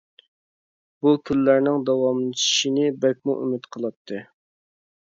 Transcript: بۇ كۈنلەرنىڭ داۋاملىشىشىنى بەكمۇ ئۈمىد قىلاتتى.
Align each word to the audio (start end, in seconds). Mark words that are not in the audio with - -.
بۇ 1.03 1.13
كۈنلەرنىڭ 1.29 1.85
داۋاملىشىشىنى 1.91 2.89
بەكمۇ 3.05 3.39
ئۈمىد 3.45 3.71
قىلاتتى. 3.77 4.29